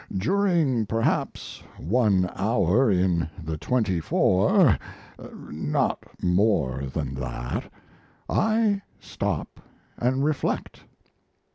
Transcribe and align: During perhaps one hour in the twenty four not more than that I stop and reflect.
During 0.17 0.87
perhaps 0.87 1.61
one 1.77 2.27
hour 2.35 2.89
in 2.89 3.29
the 3.39 3.55
twenty 3.55 3.99
four 3.99 4.75
not 5.29 5.99
more 6.19 6.85
than 6.91 7.13
that 7.13 7.71
I 8.27 8.81
stop 8.99 9.59
and 9.99 10.25
reflect. 10.25 10.81